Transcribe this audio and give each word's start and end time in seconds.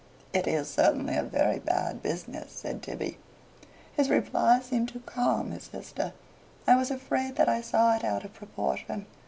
"It 0.33 0.47
is 0.47 0.67
certainly 0.67 1.15
a 1.15 1.21
very 1.21 1.59
bad 1.59 2.01
business," 2.01 2.51
said 2.53 2.81
Tibby. 2.81 3.19
His 3.95 4.09
reply 4.09 4.59
seemed 4.59 4.89
to 4.93 4.99
calm 5.01 5.51
his 5.51 5.65
sister. 5.65 6.13
"I 6.65 6.75
was 6.75 6.89
afraid 6.89 7.35
that 7.35 7.47
I 7.47 7.61
saw 7.61 7.95
it 7.95 8.03
out 8.03 8.23
of 8.25 8.33
proportion. 8.33 9.05